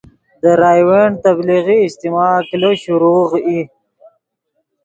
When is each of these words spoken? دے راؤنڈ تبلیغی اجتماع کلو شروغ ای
دے 0.41 0.51
راؤنڈ 0.61 1.13
تبلیغی 1.25 1.77
اجتماع 1.83 2.31
کلو 2.49 2.71
شروغ 2.83 3.29
ای 3.47 3.59